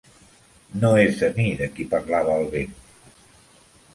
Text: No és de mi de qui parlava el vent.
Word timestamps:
No 0.83 0.89
és 1.01 1.19
de 1.19 1.27
mi 1.35 1.45
de 1.59 1.69
qui 1.75 1.85
parlava 1.93 2.39
el 2.41 2.49
vent. 2.57 2.75